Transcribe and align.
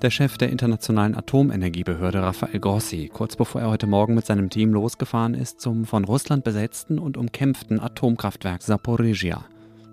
Der 0.00 0.10
Chef 0.10 0.38
der 0.38 0.50
Internationalen 0.50 1.16
Atomenergiebehörde 1.16 2.22
Rafael 2.22 2.60
Grossi, 2.60 3.10
kurz 3.12 3.34
bevor 3.34 3.62
er 3.62 3.70
heute 3.70 3.88
Morgen 3.88 4.14
mit 4.14 4.26
seinem 4.26 4.48
Team 4.50 4.72
losgefahren 4.72 5.34
ist 5.34 5.60
zum 5.60 5.86
von 5.86 6.04
Russland 6.04 6.44
besetzten 6.44 7.00
und 7.00 7.16
umkämpften 7.16 7.80
Atomkraftwerk 7.80 8.62
Saporizhia. 8.62 9.44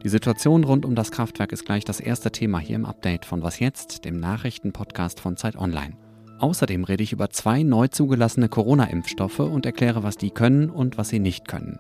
Die 0.04 0.10
Situation 0.10 0.64
rund 0.64 0.86
um 0.86 0.94
das 0.94 1.10
Kraftwerk 1.10 1.54
ist 1.54 1.66
gleich 1.66 1.86
das 1.86 2.00
erste 2.00 2.32
Thema 2.32 2.60
hier 2.60 2.76
im 2.76 2.86
Update 2.86 3.26
von 3.26 3.42
Was 3.42 3.60
jetzt, 3.60 4.06
dem 4.06 4.20
Nachrichtenpodcast 4.20 5.20
von 5.20 5.38
Zeit 5.38 5.56
Online. 5.56 5.96
Außerdem 6.40 6.84
rede 6.84 7.04
ich 7.04 7.14
über 7.14 7.30
zwei 7.30 7.64
neu 7.64 7.88
zugelassene 7.88 8.50
Corona-Impfstoffe 8.50 9.40
und 9.40 9.66
erkläre, 9.66 10.04
was 10.04 10.18
die 10.18 10.32
können 10.32 10.70
und 10.70 10.98
was 10.98 11.10
sie 11.10 11.20
nicht 11.20 11.48
können. 11.48 11.80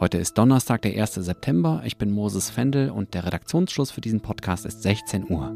Heute 0.00 0.18
ist 0.18 0.38
Donnerstag, 0.38 0.82
der 0.82 0.92
1. 1.02 1.14
September. 1.14 1.82
Ich 1.84 1.96
bin 1.96 2.12
Moses 2.12 2.50
Fendel 2.50 2.90
und 2.90 3.14
der 3.14 3.26
Redaktionsschluss 3.26 3.90
für 3.90 4.00
diesen 4.00 4.20
Podcast 4.20 4.64
ist 4.64 4.82
16 4.82 5.28
Uhr. 5.28 5.50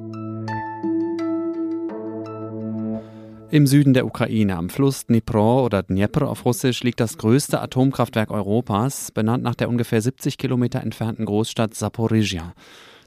Im 3.52 3.68
Süden 3.68 3.94
der 3.94 4.04
Ukraine, 4.04 4.56
am 4.56 4.68
Fluss 4.68 5.06
Dnipro 5.06 5.64
oder 5.64 5.84
Dnepr 5.84 6.28
auf 6.28 6.44
Russisch, 6.44 6.82
liegt 6.82 6.98
das 6.98 7.18
größte 7.18 7.60
Atomkraftwerk 7.60 8.32
Europas, 8.32 9.12
benannt 9.12 9.44
nach 9.44 9.54
der 9.54 9.68
ungefähr 9.68 10.02
70 10.02 10.38
Kilometer 10.38 10.80
entfernten 10.80 11.24
Großstadt 11.24 11.76
Saporizhia. 11.76 12.52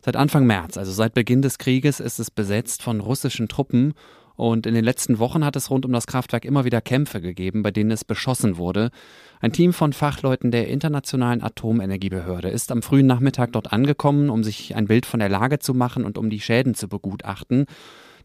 Seit 0.05 0.15
Anfang 0.15 0.45
März, 0.45 0.77
also 0.77 0.93
seit 0.93 1.15
Beginn 1.15 1.41
des 1.41 1.57
Krieges, 1.57 1.99
ist 1.99 2.19
es 2.19 2.31
besetzt 2.31 2.81
von 2.81 3.01
russischen 3.01 3.49
Truppen 3.49 3.93
und 4.35 4.65
in 4.65 4.73
den 4.73 4.83
letzten 4.83 5.19
Wochen 5.19 5.45
hat 5.45 5.55
es 5.55 5.69
rund 5.69 5.85
um 5.85 5.91
das 5.91 6.07
Kraftwerk 6.07 6.45
immer 6.45 6.65
wieder 6.65 6.81
Kämpfe 6.81 7.21
gegeben, 7.21 7.63
bei 7.63 7.71
denen 7.71 7.91
es 7.91 8.03
beschossen 8.03 8.57
wurde. 8.57 8.91
Ein 9.39 9.51
Team 9.51 9.73
von 9.73 9.93
Fachleuten 9.93 10.51
der 10.51 10.67
Internationalen 10.67 11.43
Atomenergiebehörde 11.43 12.49
ist 12.49 12.71
am 12.71 12.81
frühen 12.81 13.07
Nachmittag 13.07 13.51
dort 13.53 13.71
angekommen, 13.71 14.29
um 14.29 14.43
sich 14.43 14.75
ein 14.75 14.87
Bild 14.87 15.05
von 15.05 15.19
der 15.19 15.29
Lage 15.29 15.59
zu 15.59 15.73
machen 15.73 16.03
und 16.03 16.17
um 16.17 16.29
die 16.29 16.39
Schäden 16.39 16.75
zu 16.75 16.87
begutachten. 16.87 17.65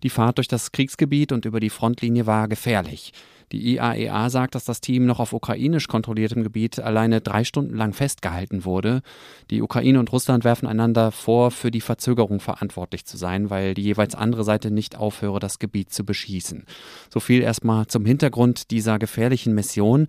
Die 0.02 0.10
Fahrt 0.10 0.38
durch 0.38 0.48
das 0.48 0.72
Kriegsgebiet 0.72 1.32
und 1.32 1.44
über 1.44 1.60
die 1.60 1.70
Frontlinie 1.70 2.26
war 2.26 2.48
gefährlich. 2.48 3.12
Die 3.52 3.74
IAEA 3.74 4.26
e 4.26 4.30
sagt, 4.30 4.54
dass 4.54 4.64
das 4.64 4.80
Team 4.80 5.06
noch 5.06 5.18
auf 5.18 5.32
ukrainisch 5.32 5.88
kontrolliertem 5.88 6.44
Gebiet 6.44 6.78
alleine 6.78 7.20
drei 7.20 7.42
Stunden 7.42 7.76
lang 7.76 7.92
festgehalten 7.92 8.64
wurde. 8.64 9.02
Die 9.50 9.60
Ukraine 9.60 9.98
und 9.98 10.12
Russland 10.12 10.44
werfen 10.44 10.68
einander 10.68 11.10
vor, 11.10 11.50
für 11.50 11.72
die 11.72 11.80
Verzögerung 11.80 12.38
verantwortlich 12.38 13.06
zu 13.06 13.16
sein, 13.16 13.50
weil 13.50 13.74
die 13.74 13.82
jeweils 13.82 14.14
andere 14.14 14.44
Seite 14.44 14.70
nicht 14.70 14.96
aufhöre, 14.96 15.40
das 15.40 15.58
Gebiet 15.58 15.92
zu 15.92 16.04
beschießen. 16.04 16.64
So 17.12 17.18
viel 17.18 17.42
erstmal 17.42 17.88
zum 17.88 18.04
Hintergrund 18.04 18.70
dieser 18.70 19.00
gefährlichen 19.00 19.54
Mission. 19.54 20.06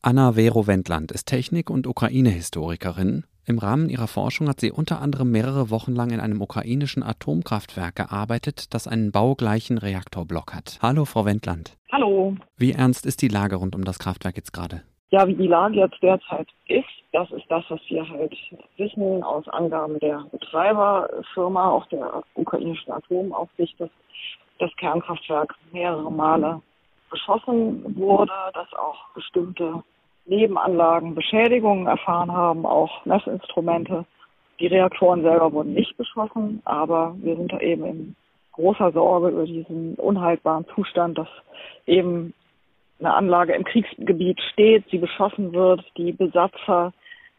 Anna 0.00 0.32
Vero 0.32 0.66
Wendland 0.66 1.12
ist 1.12 1.26
Technik- 1.26 1.68
und 1.68 1.86
Ukraine-Historikerin. 1.86 3.24
Im 3.46 3.58
Rahmen 3.58 3.88
ihrer 3.88 4.06
Forschung 4.06 4.48
hat 4.48 4.60
sie 4.60 4.70
unter 4.70 5.00
anderem 5.00 5.30
mehrere 5.30 5.70
Wochen 5.70 5.94
lang 5.94 6.10
in 6.10 6.20
einem 6.20 6.40
ukrainischen 6.40 7.02
Atomkraftwerk 7.02 7.96
gearbeitet, 7.96 8.74
das 8.74 8.86
einen 8.86 9.12
baugleichen 9.12 9.78
Reaktorblock 9.78 10.54
hat. 10.54 10.78
Hallo, 10.82 11.04
Frau 11.04 11.24
Wendland. 11.24 11.76
Hallo. 11.90 12.36
Wie 12.56 12.72
ernst 12.72 13.06
ist 13.06 13.22
die 13.22 13.28
Lage 13.28 13.56
rund 13.56 13.74
um 13.74 13.84
das 13.84 13.98
Kraftwerk 13.98 14.36
jetzt 14.36 14.52
gerade? 14.52 14.82
Ja, 15.10 15.26
wie 15.26 15.34
die 15.34 15.48
Lage 15.48 15.76
jetzt 15.76 16.00
derzeit 16.02 16.46
ist, 16.68 16.84
das 17.12 17.30
ist 17.32 17.46
das, 17.48 17.64
was 17.68 17.80
wir 17.88 18.08
halt 18.08 18.32
wissen 18.76 19.22
aus 19.24 19.48
Angaben 19.48 19.98
der 19.98 20.24
Betreiberfirma, 20.30 21.70
auch 21.70 21.86
der 21.86 22.22
ukrainischen 22.34 22.92
Atomaufsicht, 22.92 23.80
dass 23.80 23.90
das 24.60 24.70
Kernkraftwerk 24.76 25.54
mehrere 25.72 26.12
Male 26.12 26.62
beschossen 27.10 27.96
wurde, 27.96 28.32
dass 28.54 28.72
auch 28.74 29.12
bestimmte 29.14 29.82
Nebenanlagen 30.30 31.16
Beschädigungen 31.16 31.88
erfahren 31.88 32.30
haben, 32.30 32.64
auch 32.64 33.04
Messinstrumente. 33.04 34.06
Die 34.60 34.68
Reaktoren 34.68 35.22
selber 35.22 35.52
wurden 35.52 35.74
nicht 35.74 35.96
beschossen, 35.96 36.62
aber 36.64 37.16
wir 37.20 37.36
sind 37.36 37.52
da 37.52 37.58
eben 37.58 37.84
in 37.84 38.16
großer 38.52 38.92
Sorge 38.92 39.30
über 39.30 39.44
diesen 39.44 39.96
unhaltbaren 39.96 40.66
Zustand, 40.74 41.18
dass 41.18 41.28
eben 41.86 42.32
eine 43.00 43.12
Anlage 43.12 43.54
im 43.54 43.64
Kriegsgebiet 43.64 44.40
steht, 44.52 44.84
sie 44.90 44.98
beschossen 44.98 45.52
wird, 45.52 45.82
die 45.96 46.12
Besatzer 46.12 46.92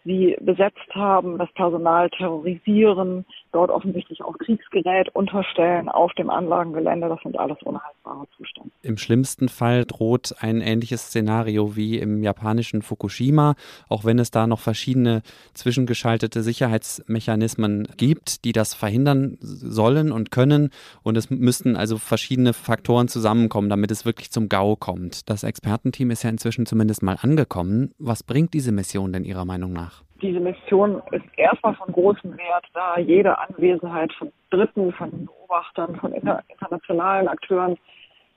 sie 0.04 0.36
besetzt 0.42 0.94
haben, 0.94 1.38
das 1.38 1.52
Personal 1.54 2.10
terrorisieren, 2.10 3.26
dort 3.52 3.70
offensichtlich 3.70 4.24
auch 4.24 4.38
Kriegsgerät 4.38 5.10
unterstellen 5.16 5.90
auf 5.90 6.14
dem 6.14 6.30
Anlagengelände. 6.30 7.10
Das 7.10 7.20
sind 7.22 7.38
alles 7.38 7.58
unhaltbare 7.64 8.28
Zustände. 8.38 8.72
Im 8.82 8.98
schlimmsten 8.98 9.50
Fall 9.50 9.86
droht 9.86 10.36
ein 10.40 10.62
ähnliches 10.62 11.08
Szenario 11.08 11.76
wie 11.76 12.00
im 12.00 12.24
japanischen 12.24 12.82
Fukushima, 12.82 13.56
auch 13.90 14.06
wenn 14.06 14.20
es 14.20 14.32
da 14.32 14.48
noch 14.48 14.60
verschiedene 14.60 15.22
zwischengeschaltete 15.54 16.44
Sicherheitsmechanismen 16.44 17.88
gibt, 17.98 18.46
die 18.46 18.52
das 18.52 18.74
verhindern 18.74 19.38
sollen 19.42 20.12
und 20.12 20.32
können. 20.32 20.70
Und 21.04 21.18
es 21.18 21.30
müssten 21.30 21.76
also 21.76 21.98
verschiedene 21.98 22.54
Faktoren 22.54 23.08
zusammenkommen, 23.08 23.70
damit 23.70 23.92
es 23.92 24.06
wirklich 24.06 24.32
zum 24.32 24.50
GAU 24.50 24.76
kommt. 24.76 25.30
Das 25.30 25.44
Expertenteam 25.44 26.12
ist 26.12 26.24
ja 26.24 26.30
inzwischen 26.30 26.66
zumindest 26.66 27.04
mal 27.04 27.18
angekommen. 27.22 27.94
Was 27.98 28.24
bringt 28.24 28.54
diese 28.54 28.72
Mission 28.72 29.14
denn 29.14 29.26
Ihrer 29.26 29.46
Meinung 29.46 29.74
nach? 29.74 30.04
Diese 30.22 30.40
Mission 30.40 31.02
ist 31.12 31.26
erstmal 31.38 31.76
von 31.76 31.92
großem 31.92 32.38
Wert, 32.38 32.66
da 32.74 32.98
jede 33.00 33.38
Anwesenheit 33.38 34.14
von 34.14 34.32
Dritten, 34.50 34.94
von 34.94 35.26
Beobachtern, 35.26 35.96
von 35.98 36.14
inter 36.14 36.42
internationalen 36.48 37.28
Akteuren 37.28 37.78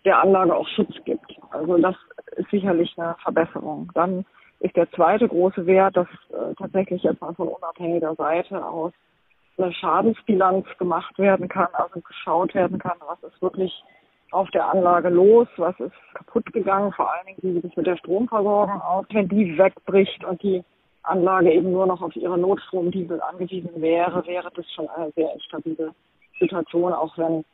der 0.05 0.21
Anlage 0.21 0.55
auch 0.55 0.69
Schutz 0.69 0.95
gibt. 1.05 1.35
Also 1.51 1.79
das 1.79 1.97
ist 2.37 2.51
sicherlich 2.51 2.95
eine 2.99 3.17
Verbesserung. 3.23 3.91
Dann 3.95 4.25
ist 4.61 4.77
der 4.77 4.91
zweite 4.93 5.29
große 5.29 5.67
Wert, 5.67 5.97
dass 5.97 6.09
äh, 6.31 6.55
tatsächlich 6.59 7.03
jetzt 7.03 7.21
mal 7.21 7.35
von 7.35 7.49
unabhängiger 7.49 8.15
Seite 8.15 8.65
aus 8.65 8.93
eine 9.57 9.73
Schadensbilanz 9.73 10.67
gemacht 10.79 11.19
werden 11.19 11.49
kann, 11.49 11.69
also 11.73 12.01
geschaut 12.01 12.55
werden 12.55 12.79
kann, 12.79 12.97
was 13.07 13.23
ist 13.23 13.41
wirklich 13.41 13.73
auf 14.31 14.51
der 14.51 14.69
Anlage 14.69 15.11
los, 15.11 15.47
was 15.57 15.79
ist 15.79 15.95
kaputt 16.15 16.53
gegangen, 16.53 16.93
vor 16.93 17.13
allen 17.13 17.27
Dingen, 17.27 17.39
wie 17.43 17.53
sieht 17.53 17.71
es 17.71 17.77
mit 17.77 17.87
der 17.87 17.97
Stromversorgung 17.97 18.81
aus, 18.81 19.07
wenn 19.13 19.29
die 19.29 19.57
wegbricht 19.57 20.25
und 20.25 20.43
die 20.43 20.65
Anlage 21.05 21.53
eben 21.53 21.73
nur 21.73 21.87
noch 21.87 22.03
auf 22.03 22.15
ihre 22.17 22.39
Notstromdiesel 22.39 23.21
angewiesen 23.21 23.71
wäre, 23.77 24.27
wäre 24.27 24.51
das 24.55 24.67
schon 24.73 24.89
eine 24.89 25.11
sehr 25.13 25.33
instabile 25.35 25.95
Situation, 26.39 26.93
auch 26.93 27.17
wenn 27.19 27.45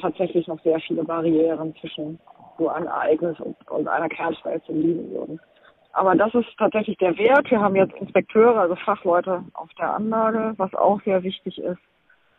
tatsächlich 0.00 0.46
noch 0.46 0.60
sehr 0.62 0.80
viele 0.80 1.04
Barrieren 1.04 1.74
zwischen 1.80 2.18
so 2.58 2.68
einem 2.68 2.86
Ereignis 2.86 3.38
und, 3.40 3.56
und 3.70 3.88
einer 3.88 4.08
Kernschmelze 4.08 4.72
liegen 4.72 5.10
würden. 5.10 5.40
Aber 5.92 6.14
das 6.14 6.34
ist 6.34 6.48
tatsächlich 6.58 6.96
der 6.98 7.16
Wert. 7.18 7.50
Wir 7.50 7.60
haben 7.60 7.76
jetzt 7.76 7.94
Inspekteure, 7.94 8.56
also 8.56 8.76
Fachleute 8.76 9.44
auf 9.52 9.68
der 9.78 9.94
Anlage. 9.94 10.54
Was 10.56 10.72
auch 10.74 11.02
sehr 11.02 11.22
wichtig 11.22 11.58
ist, 11.58 11.80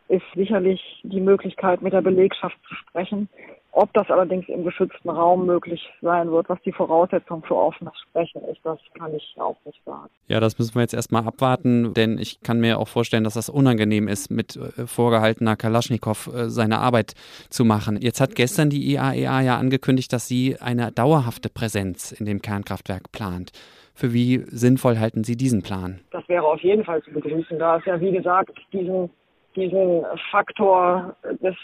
ist 0.08 0.24
sicherlich 0.34 1.00
die 1.04 1.20
Möglichkeit, 1.20 1.80
mit 1.80 1.92
der 1.92 2.02
Belegschaft 2.02 2.56
zu 2.68 2.74
sprechen. 2.74 3.28
Ob 3.76 3.92
das 3.92 4.08
allerdings 4.08 4.48
im 4.48 4.62
geschützten 4.62 5.10
Raum 5.10 5.46
möglich 5.46 5.84
sein 6.00 6.30
wird, 6.30 6.48
was 6.48 6.62
die 6.62 6.70
Voraussetzung 6.70 7.42
für 7.42 7.56
offenes 7.56 7.92
Sprechen 8.08 8.40
ist, 8.44 8.60
das 8.62 8.78
kann 8.96 9.12
ich 9.12 9.34
auch 9.36 9.56
nicht 9.64 9.80
sagen. 9.84 10.08
Ja, 10.28 10.38
das 10.38 10.56
müssen 10.60 10.76
wir 10.76 10.82
jetzt 10.82 10.94
erstmal 10.94 11.26
abwarten, 11.26 11.92
denn 11.92 12.16
ich 12.16 12.40
kann 12.40 12.60
mir 12.60 12.78
auch 12.78 12.86
vorstellen, 12.86 13.24
dass 13.24 13.34
das 13.34 13.48
unangenehm 13.48 14.06
ist, 14.06 14.30
mit 14.30 14.54
äh, 14.54 14.86
vorgehaltener 14.86 15.56
Kalaschnikow 15.56 16.28
äh, 16.28 16.48
seine 16.50 16.78
Arbeit 16.78 17.14
zu 17.50 17.64
machen. 17.64 17.98
Jetzt 18.00 18.20
hat 18.20 18.36
gestern 18.36 18.70
die 18.70 18.92
IAEA 18.92 19.40
e 19.40 19.44
ja 19.44 19.58
angekündigt, 19.58 20.12
dass 20.12 20.28
sie 20.28 20.56
eine 20.60 20.92
dauerhafte 20.92 21.48
Präsenz 21.48 22.12
in 22.12 22.26
dem 22.26 22.42
Kernkraftwerk 22.42 23.10
plant. 23.10 23.50
Für 23.92 24.12
wie 24.12 24.44
sinnvoll 24.46 25.00
halten 25.00 25.24
Sie 25.24 25.36
diesen 25.36 25.62
Plan? 25.62 25.98
Das 26.12 26.28
wäre 26.28 26.44
auf 26.44 26.60
jeden 26.60 26.84
Fall 26.84 27.02
zu 27.02 27.10
begrüßen, 27.10 27.58
da 27.58 27.78
es 27.78 27.84
ja, 27.86 28.00
wie 28.00 28.12
gesagt, 28.12 28.56
diesen, 28.72 29.10
diesen 29.56 30.04
Faktor 30.30 31.16
des 31.42 31.56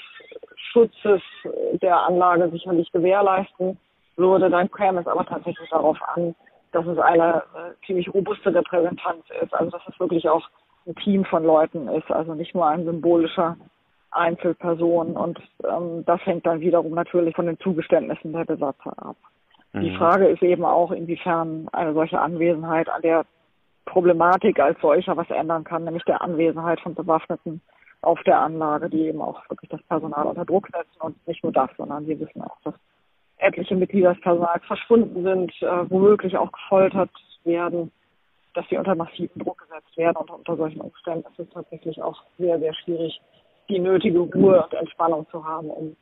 Schutzes 0.73 1.23
der 1.83 2.01
Anlage 2.01 2.51
sicherlich 2.51 2.91
gewährleisten 2.93 3.79
würde. 4.17 4.51
Dann 4.51 4.71
käme 4.71 5.01
es 5.01 5.07
aber 5.07 5.27
tatsächlich 5.27 5.69
darauf 5.71 5.99
an, 6.15 6.35
dass 6.73 6.87
es 6.87 6.99
eine 6.99 7.43
äh, 7.55 7.87
ziemlich 7.87 8.13
robuste 8.13 8.55
Repräsentanz 8.55 9.25
ist. 9.43 9.53
Also 9.55 9.71
dass 9.71 9.83
es 9.89 9.99
wirklich 9.99 10.29
auch 10.29 10.49
ein 10.87 10.95
Team 10.97 11.25
von 11.25 11.45
Leuten 11.45 11.89
ist, 11.89 12.11
also 12.11 12.35
nicht 12.35 12.55
nur 12.55 12.67
ein 12.67 12.85
symbolischer 12.85 13.57
Einzelperson. 14.13 15.17
Und 15.17 15.41
ähm, 15.65 16.05
das 16.07 16.25
hängt 16.25 16.47
dann 16.47 16.61
wiederum 16.61 16.95
natürlich 16.95 17.35
von 17.35 17.47
den 17.47 17.59
Zugeständnissen 17.59 18.33
der 18.33 18.45
Besatzer 18.45 18.93
ab. 18.97 19.17
Mhm. 19.73 19.81
Die 19.81 19.97
Frage 19.97 20.29
ist 20.29 20.43
eben 20.43 20.65
auch, 20.65 20.93
inwiefern 20.93 21.69
eine 21.73 21.95
solche 21.95 22.21
Anwesenheit 22.21 22.89
an 22.89 23.03
der 23.03 23.25
Problematik 23.87 24.61
als 24.61 24.81
solcher 24.81 25.17
was 25.17 25.31
ändern 25.31 25.65
kann, 25.65 25.85
nämlich 25.85 26.05
der 26.05 26.23
Anwesenheit 26.23 26.81
von 26.81 26.95
bewaffneten 26.95 27.61
auf 28.03 28.23
der 28.25 28.41
Anlage, 28.41 28.89
die 28.89 29.07
eben 29.07 29.21
auch 29.21 29.49
wirklich 29.51 29.71
das 29.71 29.83
Personal 29.85 30.27
unter 30.27 30.45
Druck 30.45 30.69
setzen 30.69 31.01
und 31.01 31.29
nicht 31.29 31.43
nur 31.43 31.53
das, 31.53 31.71
sondern 31.77 32.07
wir 32.07 32.19
wissen 32.19 32.43
auch, 32.43 32.57
dass 32.65 32.75
etliche 33.39 33.77
Mitglieder 33.77 34.15
des 34.15 34.23
Personals 34.23 34.65
verschwunden 34.67 35.23
sind, 35.23 35.53
äh, 35.63 35.91
womöglich 35.91 36.37
auch 36.37 36.51
gefoltert 36.53 37.11
werden, 37.45 37.91
dass 38.55 38.67
sie 38.69 38.77
unter 38.77 38.95
massiven 38.95 39.41
Druck 39.41 39.59
gesetzt 39.59 39.97
werden 39.97 40.17
und 40.17 40.31
unter 40.31 40.57
solchen 40.57 40.81
Umständen 40.81 41.27
ist 41.31 41.39
es 41.39 41.51
tatsächlich 41.51 42.03
auch 42.03 42.23
sehr, 42.39 42.59
sehr 42.59 42.75
schwierig, 42.75 43.21
die 43.69 43.79
nötige 43.79 44.19
Ruhe 44.19 44.65
und 44.65 44.75
Entspannung 44.75 45.27
zu 45.31 45.45
haben, 45.45 45.71
um 45.71 45.97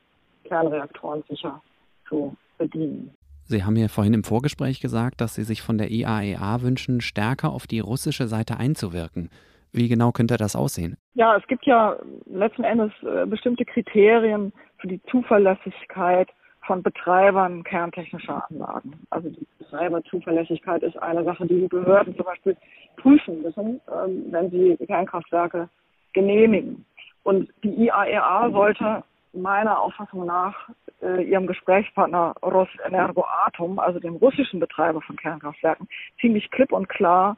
Kernreaktoren 0.45 1.23
sicher 1.29 1.61
zu 2.07 2.35
bedienen. 2.57 3.13
Sie 3.45 3.63
haben 3.63 3.73
mir 3.73 3.89
vorhin 3.89 4.13
im 4.13 4.23
Vorgespräch 4.23 4.79
gesagt, 4.79 5.21
dass 5.21 5.35
Sie 5.35 5.43
sich 5.43 5.61
von 5.61 5.77
der 5.77 5.89
IAEA 5.89 6.57
e 6.57 6.61
wünschen, 6.61 7.01
stärker 7.01 7.51
auf 7.51 7.67
die 7.67 7.79
russische 7.79 8.27
Seite 8.27 8.57
einzuwirken. 8.57 9.29
Wie 9.71 9.87
genau 9.87 10.11
könnte 10.11 10.37
das 10.37 10.55
aussehen? 10.55 10.97
Ja, 11.13 11.35
es 11.35 11.45
gibt 11.47 11.65
ja 11.65 11.95
letzten 12.25 12.63
Endes 12.63 12.91
äh, 13.03 13.25
bestimmte 13.25 13.65
Kriterien 13.65 14.51
für 14.77 14.87
die 14.87 15.01
Zuverlässigkeit 15.03 16.29
von 16.65 16.83
Betreibern 16.83 17.63
kerntechnischer 17.63 18.45
Anlagen. 18.49 18.93
Also 19.09 19.29
die 19.29 19.47
Betreiberzuverlässigkeit 19.57 20.83
ist 20.83 20.97
eine 20.97 21.23
Sache, 21.23 21.47
die 21.47 21.61
die 21.61 21.67
Behörden 21.67 22.15
zum 22.15 22.25
Beispiel 22.25 22.57
prüfen 22.97 23.41
müssen, 23.41 23.81
ähm, 23.91 24.25
wenn 24.29 24.51
sie 24.51 24.77
Kernkraftwerke 24.85 25.69
genehmigen. 26.13 26.85
Und 27.23 27.49
die 27.63 27.85
IAEA 27.85 28.47
e 28.47 28.51
sollte 28.51 29.03
meiner 29.33 29.79
Auffassung 29.79 30.25
nach 30.25 30.55
äh, 31.01 31.23
ihrem 31.23 31.47
Gesprächspartner 31.47 32.35
Rosenergoatom, 32.41 33.79
also 33.79 33.99
dem 33.99 34.15
russischen 34.15 34.59
Betreiber 34.59 35.01
von 35.01 35.15
Kernkraftwerken, 35.15 35.87
ziemlich 36.19 36.49
klipp 36.51 36.71
und 36.71 36.89
klar 36.89 37.37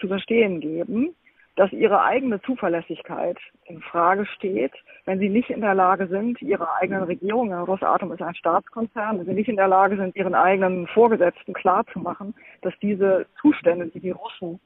zu 0.00 0.08
verstehen 0.08 0.60
geben, 0.60 1.14
dass 1.60 1.72
ihre 1.72 2.02
eigene 2.02 2.40
Zuverlässigkeit 2.40 3.36
in 3.66 3.82
Frage 3.82 4.24
steht, 4.24 4.72
wenn 5.04 5.18
sie 5.18 5.28
nicht 5.28 5.50
in 5.50 5.60
der 5.60 5.74
Lage 5.74 6.06
sind, 6.06 6.40
ihre 6.40 6.66
eigenen 6.76 7.02
Regierungen, 7.02 7.52
Rosatom 7.52 8.10
ist 8.12 8.22
ein 8.22 8.34
Staatskonzern, 8.34 9.18
wenn 9.18 9.26
sie 9.26 9.34
nicht 9.34 9.50
in 9.50 9.56
der 9.56 9.68
Lage 9.68 9.98
sind, 9.98 10.16
ihren 10.16 10.34
eigenen 10.34 10.86
Vorgesetzten 10.86 11.52
klarzumachen, 11.52 12.34
dass 12.62 12.72
diese 12.80 13.26
Zustände, 13.42 13.88
die 13.88 14.00
die 14.00 14.12
Russen 14.12 14.58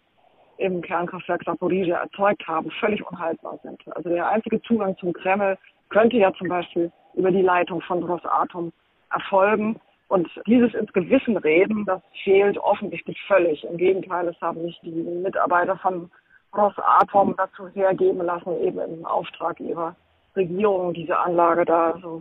im 0.58 0.82
Kernkraftwerk 0.82 1.42
Zaporizhia 1.42 1.96
erzeugt 1.96 2.46
haben, 2.46 2.70
völlig 2.78 3.04
unhaltbar 3.04 3.58
sind. 3.64 3.82
Also 3.96 4.10
der 4.10 4.28
einzige 4.28 4.62
Zugang 4.62 4.96
zum 4.98 5.12
Kreml 5.14 5.58
könnte 5.88 6.18
ja 6.18 6.32
zum 6.34 6.46
Beispiel 6.46 6.92
über 7.14 7.32
die 7.32 7.42
Leitung 7.42 7.80
von 7.80 8.04
Rosatom 8.04 8.72
erfolgen. 9.12 9.80
Und 10.06 10.28
dieses 10.46 10.72
ins 10.74 10.92
Gewissen 10.92 11.38
reden, 11.38 11.86
das 11.86 12.02
fehlt 12.22 12.56
offensichtlich 12.56 13.20
völlig. 13.26 13.64
Im 13.64 13.78
Gegenteil, 13.78 14.28
es 14.28 14.40
haben 14.40 14.62
sich 14.62 14.78
die 14.84 14.92
Mitarbeiter 14.92 15.76
von 15.78 16.08
Rosatom 16.56 17.34
dazu 17.36 17.68
hergeben 17.68 18.24
lassen, 18.24 18.60
eben 18.60 18.78
im 18.78 19.04
Auftrag 19.04 19.60
ihrer 19.60 19.94
Regierung 20.36 20.94
diese 20.94 21.18
Anlage 21.18 21.64
da 21.64 21.98
so 22.02 22.20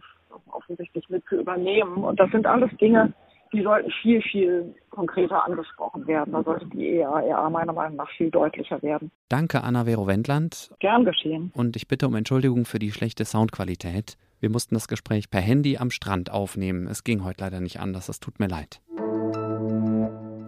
offensichtlich 0.52 1.10
mit 1.10 1.24
zu 1.28 1.36
übernehmen. 1.36 2.04
Und 2.04 2.20
das 2.20 2.30
sind 2.32 2.46
alles 2.46 2.70
Dinge, 2.78 3.14
die 3.54 3.62
sollten 3.62 3.92
viel, 4.02 4.22
viel 4.22 4.76
konkreter 4.90 5.46
angesprochen 5.46 6.08
werden. 6.08 6.34
Da 6.34 6.44
sollte 6.44 6.66
die 6.68 6.98
EAEA 6.98 7.50
meiner 7.50 7.74
Meinung 7.74 7.98
nach 7.98 8.10
viel 8.18 8.32
deutlicher 8.32 8.82
werden. 8.82 9.12
Danke, 9.30 9.64
Anna 9.64 9.86
Vero 9.86 10.08
Wendland. 10.08 10.72
Gern 10.80 11.06
geschehen. 11.06 11.52
Und 11.56 11.76
ich 11.76 11.88
bitte 11.88 12.08
um 12.08 12.16
Entschuldigung 12.16 12.66
für 12.66 12.80
die 12.80 12.92
schlechte 12.92 13.26
Soundqualität. 13.26 14.18
Wir 14.40 14.50
mussten 14.50 14.76
das 14.76 14.88
Gespräch 14.88 15.30
per 15.30 15.42
Handy 15.42 15.78
am 15.78 15.92
Strand 15.92 16.32
aufnehmen. 16.32 16.88
Es 16.88 17.04
ging 17.04 17.24
heute 17.24 17.44
leider 17.44 17.62
nicht 17.62 17.80
anders. 17.80 18.08
Das 18.08 18.20
tut 18.20 18.40
mir 18.40 18.48
leid. 18.48 18.82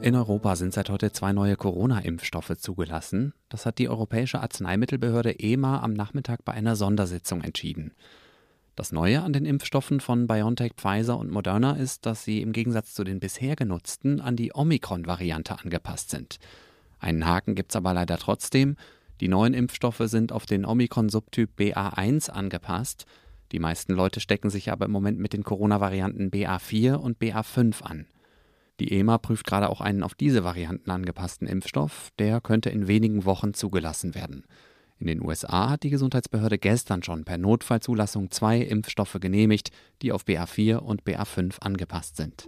In 0.06 0.16
Europa 0.16 0.56
sind 0.56 0.72
seit 0.72 0.92
heute 0.92 1.12
zwei 1.12 1.34
neue 1.34 1.56
Corona-Impfstoffe 1.56 2.56
zugelassen. 2.60 3.34
Das 3.50 3.66
hat 3.66 3.80
die 3.80 3.90
Europäische 3.90 4.40
Arzneimittelbehörde 4.40 5.40
EMA 5.40 5.81
am 5.81 5.94
Nachmittag 5.94 6.46
bei 6.46 6.52
einer 6.52 6.75
Sondersitzung 6.75 7.42
entschieden. 7.42 7.92
Das 8.75 8.92
Neue 8.92 9.24
an 9.24 9.34
den 9.34 9.48
Impfstoffen 9.48 10.02
von 10.02 10.28
BioNTech, 10.28 10.74
Pfizer 10.78 11.18
und 11.18 11.31
Moderna 11.31 11.72
ist, 11.72 12.06
dass 12.06 12.24
sie 12.24 12.44
im 12.44 12.54
Gegensatz 12.54 12.94
zu 12.94 13.04
den 13.04 13.19
bisher 13.19 13.56
genutzten 13.56 14.22
an 14.22 14.36
die 14.36 14.54
Omikron-Variante 14.54 15.57
angepasst 15.57 16.12
sind. 16.12 16.38
Einen 17.00 17.25
Haken 17.25 17.56
gibt 17.56 17.72
es 17.72 17.75
aber 17.75 17.96
leider 17.96 18.19
trotzdem. 18.19 18.75
Die 19.22 19.28
neuen 19.28 19.56
Impfstoffe 19.56 20.04
sind 20.04 20.31
auf 20.31 20.46
den 20.46 20.68
Omikron-Subtyp 20.68 21.50
BA1 21.57 22.30
angepasst. 22.30 23.07
Die 23.52 23.60
meisten 23.60 23.94
Leute 23.94 24.19
stecken 24.19 24.52
sich 24.52 24.72
aber 24.72 24.86
im 24.86 24.92
Moment 24.92 25.18
mit 25.18 25.34
den 25.34 25.42
Corona-Varianten 25.42 26.30
BA4 26.30 26.94
und 26.94 27.18
BA5 27.18 27.81
an. 27.81 28.06
Die 28.80 28.92
EMA 28.92 29.18
prüft 29.18 29.45
gerade 29.45 29.69
auch 29.69 29.81
einen 29.81 30.04
auf 30.04 30.16
diese 30.16 30.44
Varianten 30.44 30.92
angepassten 30.92 31.48
Impfstoff. 31.48 32.10
Der 32.19 32.42
könnte 32.42 32.69
in 32.69 32.88
wenigen 32.88 33.25
Wochen 33.25 33.54
zugelassen 33.54 34.16
werden. 34.16 34.45
In 34.98 35.07
den 35.07 35.22
USA 35.22 35.69
hat 35.69 35.83
die 35.83 35.89
Gesundheitsbehörde 35.89 36.57
gestern 36.57 37.04
schon 37.04 37.25
per 37.25 37.38
Notfallzulassung 37.38 38.31
zwei 38.31 38.60
Impfstoffe 38.62 39.18
genehmigt, 39.19 39.72
die 40.01 40.12
auf 40.12 40.24
BA4 40.24 40.77
und 40.77 41.04
BA5 41.04 41.60
angepasst 41.60 42.16
sind. 42.16 42.48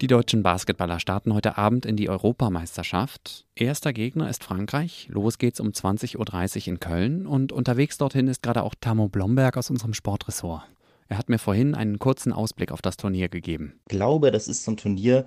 Die 0.00 0.06
deutschen 0.06 0.44
Basketballer 0.44 1.00
starten 1.00 1.34
heute 1.34 1.58
Abend 1.58 1.84
in 1.84 1.96
die 1.96 2.08
Europameisterschaft. 2.08 3.46
Erster 3.56 3.92
Gegner 3.92 4.28
ist 4.28 4.44
Frankreich. 4.44 5.08
Los 5.10 5.38
geht's 5.38 5.58
um 5.58 5.70
20.30 5.70 6.16
Uhr 6.18 6.68
in 6.68 6.80
Köln 6.80 7.26
und 7.26 7.50
unterwegs 7.50 7.98
dorthin 7.98 8.28
ist 8.28 8.42
gerade 8.42 8.62
auch 8.62 8.74
Tamo 8.80 9.08
Blomberg 9.08 9.56
aus 9.56 9.70
unserem 9.70 9.94
Sportressort. 9.94 10.62
Er 11.08 11.18
hat 11.18 11.28
mir 11.28 11.38
vorhin 11.38 11.74
einen 11.74 11.98
kurzen 11.98 12.32
Ausblick 12.32 12.70
auf 12.70 12.82
das 12.82 12.96
Turnier 12.96 13.28
gegeben. 13.28 13.80
Ich 13.88 13.96
glaube, 13.96 14.30
das 14.30 14.46
ist 14.46 14.64
so 14.64 14.72
ein 14.72 14.76
Turnier, 14.76 15.26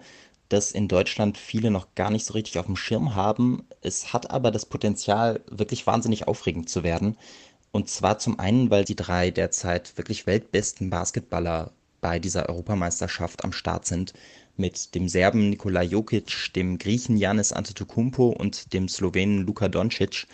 das 0.50 0.72
in 0.72 0.88
Deutschland 0.88 1.38
viele 1.38 1.72
noch 1.72 1.96
gar 1.96 2.12
nicht 2.12 2.26
so 2.26 2.34
richtig 2.34 2.60
auf 2.60 2.66
dem 2.66 2.76
Schirm 2.76 3.16
haben. 3.16 3.64
Es 3.82 4.14
hat 4.14 4.30
aber 4.30 4.52
das 4.52 4.66
Potenzial, 4.66 5.42
wirklich 5.50 5.88
wahnsinnig 5.88 6.28
aufregend 6.28 6.70
zu 6.70 6.84
werden. 6.84 7.18
Und 7.72 7.90
zwar 7.90 8.20
zum 8.20 8.38
einen, 8.40 8.70
weil 8.70 8.84
die 8.84 8.96
drei 8.98 9.32
derzeit 9.32 9.98
wirklich 9.98 10.28
weltbesten 10.28 10.90
Basketballer 10.90 11.72
bei 12.02 12.20
dieser 12.20 12.50
Europameisterschaft 12.50 13.44
am 13.44 13.54
Start 13.54 13.86
sind. 13.86 14.14
Mit 14.58 14.94
dem 14.94 15.08
Serben 15.08 15.50
Nikola 15.50 15.82
Jokic, 15.82 16.54
dem 16.54 16.78
Griechen 16.78 17.16
Janis 17.18 17.54
Antetokounmpo 17.54 18.28
und 18.28 18.74
dem 18.74 18.90
Slowenen 18.90 19.46
Luka 19.46 19.70
Doncic. 19.70 20.28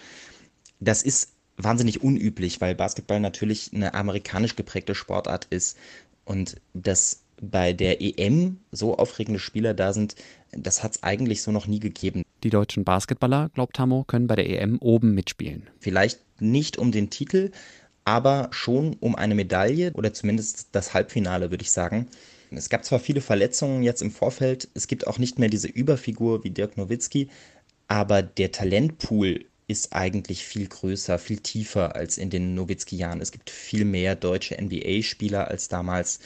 Das 0.80 1.04
ist 1.04 1.37
wahnsinnig 1.58 2.04
unüblich, 2.04 2.62
weil 2.62 2.76
Basketball 2.76 3.20
natürlich 3.20 3.72
eine 3.74 3.94
amerikanisch 3.94 4.56
geprägte 4.56 4.96
Sportart 4.96 5.46
ist. 5.50 5.78
Und 6.24 6.58
das 6.74 7.24
bei 7.42 7.74
der 7.74 8.02
EM 8.02 8.60
so 8.72 8.98
aufregende 8.98 9.40
Spieler 9.40 9.74
da 9.74 9.94
sind, 9.94 10.16
das 10.52 10.84
hat 10.84 10.96
es 10.96 11.04
eigentlich 11.04 11.42
so 11.42 11.52
noch 11.52 11.68
nie 11.68 11.80
gegeben. 11.80 12.24
Die 12.44 12.50
deutschen 12.50 12.84
Basketballer, 12.84 13.50
glaubt 13.54 13.78
Hamo, 13.80 14.04
können 14.06 14.28
bei 14.28 14.36
der 14.36 14.50
EM 14.50 14.80
oben 14.80 15.14
mitspielen. 15.14 15.68
Vielleicht 15.80 16.20
nicht 16.40 16.78
um 16.78 16.92
den 16.92 17.10
Titel, 17.10 17.52
aber 18.06 18.50
schon 18.52 18.96
um 19.00 19.16
eine 19.16 19.36
Medaille 19.36 19.92
oder 19.94 20.14
zumindest 20.14 20.70
das 20.72 20.94
Halbfinale, 20.94 21.52
würde 21.52 21.64
ich 21.64 21.72
sagen. 21.72 22.08
Es 22.52 22.70
gab 22.70 22.86
zwar 22.86 23.00
viele 23.00 23.22
Verletzungen 23.22 23.84
jetzt 23.84 24.02
im 24.02 24.12
Vorfeld, 24.12 24.70
es 24.74 24.88
gibt 24.88 25.08
auch 25.08 25.20
nicht 25.20 25.38
mehr 25.38 25.50
diese 25.50 25.68
Überfigur 25.68 26.44
wie 26.44 26.52
Dirk 26.52 26.78
Nowitzki, 26.78 27.30
aber 27.90 28.22
der 28.22 28.52
Talentpool 28.52 29.46
ist 29.68 29.94
eigentlich 29.94 30.46
viel 30.46 30.68
größer, 30.68 31.20
viel 31.20 31.40
tiefer 31.40 31.96
als 31.96 32.18
in 32.18 32.30
den 32.30 32.56
Nowitzki-Jahren. 32.56 33.20
Es 33.20 33.34
gibt 33.34 33.50
viel 33.50 33.84
mehr 33.84 34.16
deutsche 34.16 34.56
NBA-Spieler 34.60 35.50
als 35.50 35.68
damals. 35.68 36.20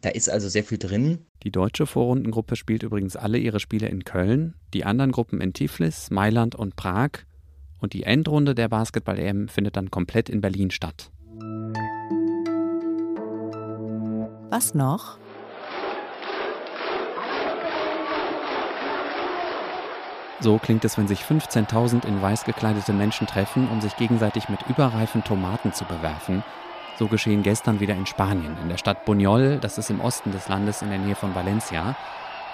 Da 0.00 0.08
ist 0.08 0.30
also 0.30 0.48
sehr 0.48 0.64
viel 0.64 0.78
drin. 0.78 1.18
Die 1.42 1.50
deutsche 1.50 1.86
Vorrundengruppe 1.86 2.56
spielt 2.56 2.82
übrigens 2.82 3.14
alle 3.14 3.38
ihre 3.38 3.60
Spiele 3.60 3.88
in 3.88 4.04
Köln, 4.04 4.54
die 4.72 4.84
anderen 4.84 5.12
Gruppen 5.12 5.42
in 5.42 5.52
Tiflis, 5.52 6.10
Mailand 6.10 6.54
und 6.54 6.76
Prag. 6.76 7.10
Und 7.78 7.92
die 7.92 8.04
Endrunde 8.04 8.54
der 8.54 8.70
Basketball-EM 8.70 9.48
findet 9.48 9.76
dann 9.76 9.90
komplett 9.90 10.30
in 10.30 10.40
Berlin 10.40 10.70
statt. 10.70 11.10
Was 14.48 14.74
noch? 14.74 15.18
So 20.38 20.58
klingt 20.58 20.84
es, 20.84 20.98
wenn 20.98 21.08
sich 21.08 21.22
15.000 21.22 22.04
in 22.04 22.20
weiß 22.20 22.44
gekleidete 22.44 22.92
Menschen 22.92 23.26
treffen, 23.26 23.68
um 23.70 23.80
sich 23.80 23.96
gegenseitig 23.96 24.48
mit 24.50 24.60
überreifen 24.68 25.24
Tomaten 25.24 25.72
zu 25.72 25.84
bewerfen. 25.86 26.44
So 26.98 27.08
geschehen 27.08 27.42
gestern 27.42 27.80
wieder 27.80 27.94
in 27.94 28.06
Spanien, 28.06 28.56
in 28.62 28.68
der 28.68 28.76
Stadt 28.76 29.06
Buñol, 29.06 29.58
das 29.58 29.78
ist 29.78 29.90
im 29.90 30.00
Osten 30.00 30.32
des 30.32 30.48
Landes 30.48 30.82
in 30.82 30.90
der 30.90 30.98
Nähe 30.98 31.14
von 31.14 31.34
Valencia. 31.34 31.96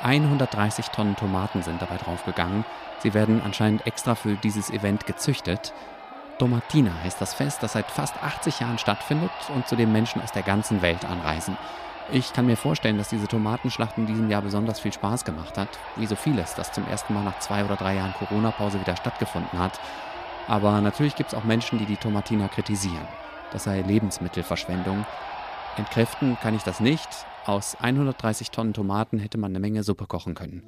130 0.03 0.87
Tonnen 0.89 1.17
Tomaten 1.17 1.63
sind 1.63 1.83
dabei 1.83 1.97
draufgegangen. 1.97 2.65
Sie 3.01 3.15
werden 3.15 3.41
anscheinend 3.45 3.87
extra 3.87 4.15
für 4.15 4.35
dieses 4.35 4.71
Event 4.71 5.07
gezüchtet. 5.07 5.73
Tomatina 6.39 6.93
heißt 7.05 7.21
das 7.21 7.35
Fest, 7.35 7.63
das 7.63 7.75
seit 7.75 7.91
fast 7.91 8.21
80 8.23 8.61
Jahren 8.61 8.79
stattfindet 8.79 9.31
und 9.55 9.69
zu 9.69 9.77
dem 9.77 9.93
Menschen 9.93 10.23
aus 10.23 10.33
der 10.33 10.43
ganzen 10.43 10.83
Welt 10.83 11.05
anreisen. 11.05 11.57
Ich 12.11 12.33
kann 12.33 12.47
mir 12.47 12.57
vorstellen, 12.57 12.99
dass 12.99 13.09
diese 13.09 13.29
Tomatenschlacht 13.29 13.97
in 13.97 14.07
diesem 14.07 14.29
Jahr 14.29 14.43
besonders 14.43 14.81
viel 14.81 14.93
Spaß 14.93 15.25
gemacht 15.25 15.57
hat, 15.57 15.69
wie 15.97 16.07
so 16.07 16.17
vieles, 16.17 16.55
das 16.55 16.73
zum 16.73 16.87
ersten 16.89 17.15
Mal 17.15 17.25
nach 17.25 17.39
zwei 17.39 17.65
oder 17.65 17.77
drei 17.77 17.95
Jahren 17.95 18.15
Corona-Pause 18.15 18.81
wieder 18.81 18.97
stattgefunden 18.97 19.59
hat. 19.59 19.79
Aber 20.49 20.81
natürlich 20.81 21.15
gibt 21.15 21.33
es 21.33 21.39
auch 21.39 21.45
Menschen, 21.45 21.79
die 21.79 21.87
die 21.87 21.97
Tomatina 21.97 22.49
kritisieren 22.49 23.07
das 23.53 23.65
sei 23.65 23.83
Lebensmittelverschwendung. 23.83 25.05
Entkräften 25.77 26.37
kann 26.43 26.55
ich 26.55 26.63
das 26.63 26.81
nicht. 26.81 27.09
Aus 27.45 27.77
130 27.81 28.51
Tonnen 28.51 28.73
Tomaten 28.73 29.19
hätte 29.19 29.39
man 29.39 29.53
eine 29.53 29.61
Menge 29.61 29.83
Suppe 29.83 30.07
kochen 30.07 30.35
können. 30.35 30.63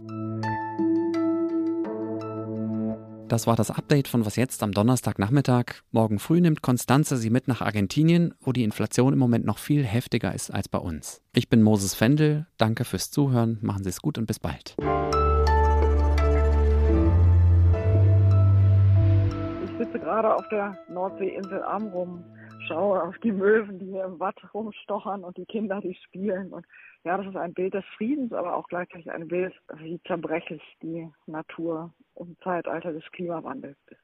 Das 3.28 3.46
war 3.46 3.56
das 3.56 3.70
Update 3.70 4.06
von 4.06 4.26
Was 4.26 4.36
jetzt 4.36 4.62
am 4.62 4.72
Donnerstagnachmittag. 4.72 5.76
Morgen 5.92 6.18
früh 6.18 6.42
nimmt 6.42 6.60
Konstanze 6.60 7.16
Sie 7.16 7.30
mit 7.30 7.48
nach 7.48 7.62
Argentinien, 7.62 8.34
wo 8.40 8.52
die 8.52 8.64
Inflation 8.64 9.14
im 9.14 9.18
Moment 9.18 9.46
noch 9.46 9.56
viel 9.56 9.82
heftiger 9.82 10.34
ist 10.34 10.52
als 10.52 10.68
bei 10.68 10.78
uns. 10.78 11.22
Ich 11.32 11.48
bin 11.48 11.62
Moses 11.62 11.94
Fendel. 11.94 12.46
Danke 12.58 12.84
fürs 12.84 13.10
Zuhören. 13.10 13.58
Machen 13.62 13.82
Sie 13.82 13.88
es 13.88 14.02
gut 14.02 14.18
und 14.18 14.26
bis 14.26 14.38
bald. 14.38 14.76
Ich 19.64 19.78
sitze 19.78 19.98
gerade 19.98 20.34
auf 20.34 20.46
der 20.50 20.76
Nordseeinsel 20.90 21.62
Amrum 21.62 22.22
schaue 22.66 23.02
auf 23.02 23.16
die 23.18 23.32
Möwen, 23.32 23.78
die 23.78 23.86
hier 23.86 24.04
im 24.04 24.20
Watt 24.20 24.36
rumstochern 24.52 25.24
und 25.24 25.36
die 25.36 25.46
Kinder, 25.46 25.80
die 25.80 25.94
spielen. 25.94 26.52
Und 26.52 26.66
ja, 27.04 27.16
das 27.16 27.26
ist 27.26 27.36
ein 27.36 27.54
Bild 27.54 27.74
des 27.74 27.84
Friedens, 27.96 28.32
aber 28.32 28.54
auch 28.54 28.68
gleichzeitig 28.68 29.10
ein 29.10 29.28
Bild, 29.28 29.54
wie 29.76 30.00
zerbrechlich 30.06 30.62
die 30.82 31.08
Natur 31.26 31.92
im 32.16 32.36
Zeitalter 32.42 32.92
des 32.92 33.04
Klimawandels 33.12 33.76
ist. 33.88 34.00